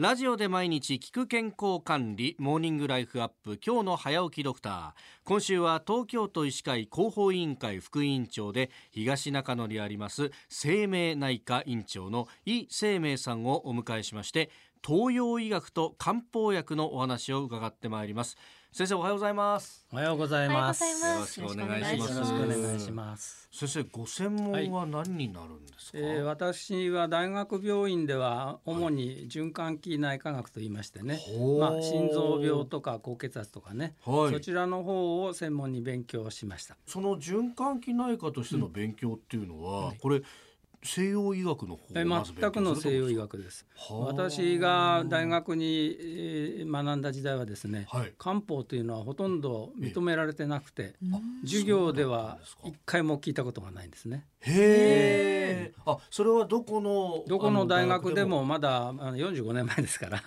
[0.00, 4.92] ラジオで毎日聞く健康管理モーニングライフアップ今日の早起きドクター。
[5.24, 14.48] 今週は東京都医師会広報委員会副委員長で東中野にあります生命内科院長の井生命さんをお迎えしまして
[14.86, 18.38] 東洋医学と漢方薬のお話を伺ってまいります。
[18.72, 19.84] 先生おはようございます。
[19.92, 20.82] おはようございます。
[20.84, 22.12] よろしくお願いします。
[22.12, 23.48] よろしくお願いします。
[23.52, 34.32] 先生ご専門は何になるんですか、えー私は大学病院では主に循環器内科学と言いましてね、ほうまあ、心臓病とか高血圧とかね、はい。
[34.32, 36.78] そちらの方を専門に勉強しました。
[36.86, 40.22] その循環器内科としての勉強っていうのは、これ
[40.82, 43.66] 西洋医学の方全くの西洋医学学です。
[43.76, 43.98] はあ。
[44.06, 48.12] 私が大学にえー学んだ時代はですね、はい。
[48.18, 50.94] 漢方というのはほとんど認められてなくて、
[51.42, 54.26] 授業では一回も聞いたことがないんですね。
[54.40, 54.52] へ
[55.66, 55.72] え。
[55.86, 60.22] あそれはどこのどこの大学であもまだあの45年前ですから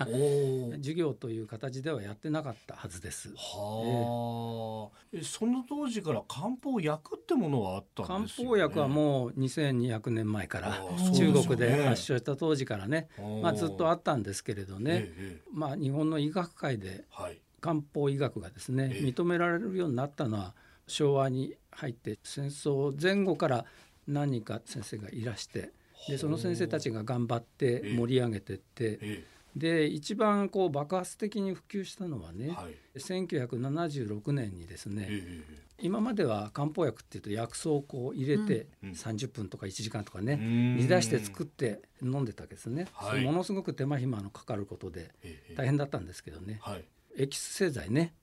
[0.77, 3.29] 授業という形ではやってなかったはずです。
[3.35, 10.79] はあ、えその当時から漢方薬ってものはあった漢んですよ、ね、方薬はもう2200年前から
[11.15, 13.07] 中国で発祥した当時からね、
[13.41, 15.09] まあ、ずっとあったんですけれどね、
[15.51, 17.39] まあ、日本の医学界ではい。
[17.61, 19.01] 漢方医学がですねええ。
[19.01, 20.53] 認められるようになったのは
[20.85, 23.65] 昭和に入って戦争前後から
[24.05, 25.71] 何人か先生がいらして
[26.09, 29.23] でその先生たちが頑張って盛り上げてってえ
[29.55, 32.75] で一番こう爆発的に普及したのはね、えはい。
[32.95, 40.77] 1976年にですね、ええ今までは漢方薬っていうと薬草をこう入れてうん30分とか1時間とかね、うん。
[40.77, 43.23] 煮出して作って飲んでたわけですね、はい。
[43.23, 45.55] ものすごく手間暇のかかることでええ。
[45.55, 46.59] 大変だったんですけどね。
[46.61, 46.85] はい。
[47.17, 48.13] エキス製剤ね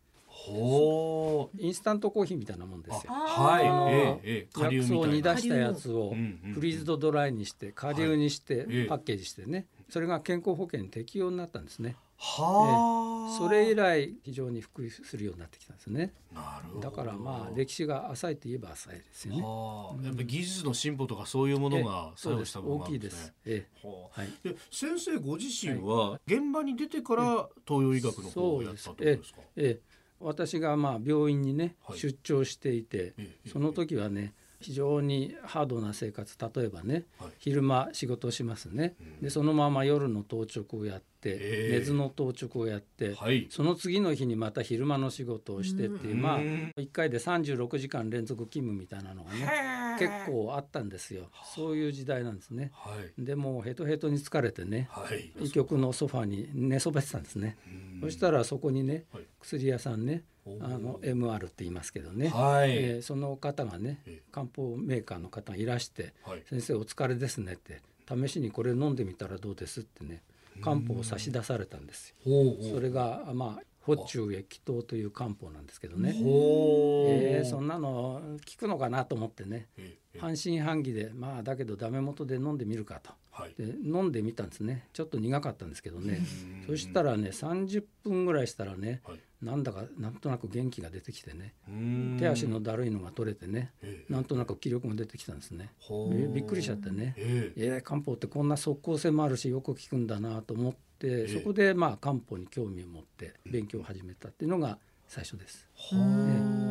[0.41, 3.13] ほうインスタントコーヒーみたいなもんですよ。
[3.13, 3.69] はい。
[3.69, 6.17] あのええええ薬草を煮出したやつを
[6.55, 8.85] フリーズドドライにして顆粒にしええ。
[8.85, 9.67] てパッケージしてね。
[9.89, 11.97] それが健康保険に適用になったんですね。
[12.17, 16.13] はあ、それ以来非常に普及するようになってきたんですね。
[16.33, 16.91] なるほど。
[16.91, 19.43] だからまあ歴史が浅いといえば浅いですよね。
[19.43, 23.33] はあ、やっぱり技術の進歩とかそういうものが作用した部分大きいです。
[23.45, 23.87] ええ。
[23.87, 24.21] はあ。
[24.21, 24.29] はい。
[24.43, 29.41] で先生ご自身は現場に出てから東洋医学の方をやったってことですか？
[29.57, 29.81] ええ、
[30.21, 31.99] 私がまあ病院にね、はい。
[31.99, 36.37] 出張していて、ええその時はね非常にハードな生活。
[36.39, 37.31] 例えばね、はい。
[37.39, 39.21] 昼間仕事をしますね、うん。
[39.23, 43.47] でそのまま夜の当直をやって、ええ寝ずの当直をやって、はい。
[43.51, 52.71] その次の日にまた昼間の仕事をしてっていう、まあうん1回で36時間連続勤務みたいなのがね結構あったんですよそういう時代なんですね。
[52.73, 55.31] はいでもうヘトヘトに疲れてねはい。
[55.41, 57.57] 医局のソファに寝そべってたんですね。
[57.67, 62.71] うんそしたらそこにね、はい薬屋さんねあの MR って言いますけどね、はい。
[62.77, 70.23] えーその方がねえ漢方メーカーの方がいらしてはい「先生お疲れですね」って「試しにこれ飲んでみたらどうです?」ってね
[70.61, 72.55] 漢方を差し出されたんですよ。
[72.75, 76.15] それがまあ補中液糖という漢方なんですけどね。
[77.09, 79.69] えーそんなの効くのかなと思ってね。
[79.77, 83.13] ええ半信半疑でまあだけどダメ元で飲んでみるかと。
[83.41, 83.55] はい。
[83.59, 84.87] で飲んでみたんですね。
[84.93, 86.21] ちょっと苦かったんですけどね。
[86.63, 86.67] うん。
[86.67, 89.19] そしたらね30分ぐらいしたらねはい。
[89.43, 91.55] なんだかなんとなく元気が出てきてね。
[91.69, 92.17] うん。
[92.19, 94.13] 手足のだるいのが取れてねええ。
[94.13, 95.71] なんとなく気力も出てきたんですね。
[96.35, 97.15] びっくりしちゃってね。
[97.17, 97.65] ええ。
[97.67, 100.79] えー漢方ってこんな即効性もあるしよく効くんだなと思って
[101.25, 104.79] えそこでまあ漢方に興味を持って勉強を始めたっていうのが
[105.09, 105.67] 最初です。
[105.75, 106.70] はあ。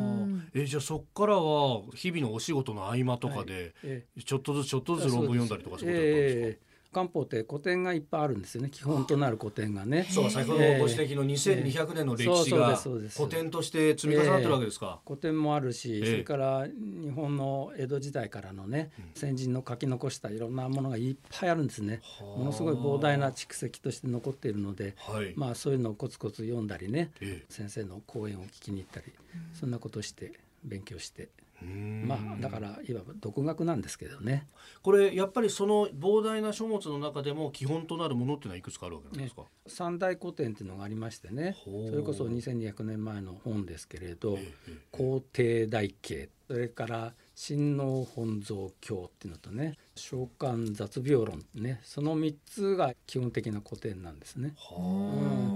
[0.54, 6.69] えじゃあそっからは日々のお仕事の合間とかでえちょっとずつちょっとずつ論文読んだりとかそういうことだったんですか？
[6.92, 8.70] ええ漢方って古典がいっぱいあるんですよね。
[8.72, 10.08] 基本となる古典がね。
[10.10, 15.00] そうか先ほどご指摘の2200年の歴史が古典として積み重なってるわけですか？
[15.06, 16.06] 古典もあるし、ええ。
[16.06, 22.02] それから日本の江戸時代からのね、先人の書き残したいろんなものがいっぱいあるんですね。
[22.20, 22.40] はあ。
[22.40, 25.34] ものすごい膨大な蓄積として残っているので、はい。
[25.36, 29.14] まあそういうのをコツコツ読んだりね、え先生の講演を聞きに行ったり、
[29.54, 30.34] そんなことをして
[30.64, 31.30] 勉強して、
[31.66, 34.48] まあだからいわば独学なんですけどね。
[34.82, 39.44] これやっぱりその膨大な書物の中でも基本となるものっていうのはいくつかあるわけなんですか？
[39.68, 51.80] 三大古典っていうのがありましてね、それこそ2200年前の本ですけれど、ええ皇帝大経それから親王本草経っていうのとね召喚雑病論ね。
[51.84, 54.56] その3つが基本的な古典なんですね。
[54.78, 55.49] うん、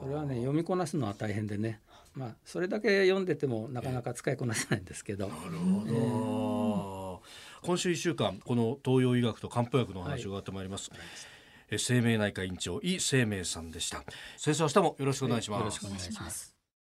[0.00, 1.80] それはね読みこなすのは大変でね
[2.14, 7.22] まあそれだけ読んでてもなかなか使いこなせないんですけど、なるほど。
[7.62, 10.90] 今週1週間この東洋医学と漢方薬のお話を伺ってまいります。
[11.70, 14.02] え生命内科院長井生命さんでした。
[14.36, 15.60] 先生明日もよろしくお願いします。
[15.60, 16.59] よろしくお願いします。